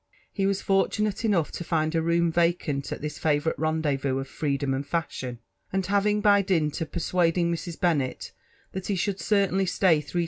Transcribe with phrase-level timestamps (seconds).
[0.33, 2.01] He was fortunate enough to find a.
[2.01, 5.37] room vacant at this favourite rendezvous of freedom and fashion;
[5.71, 8.31] and having, by dint of persuading Mrs.Bennet
[8.71, 10.19] that he should certainly stay three.